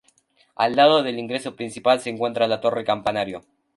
[0.55, 3.43] Al lado del ingreso principal se encuentra la torre-campanario.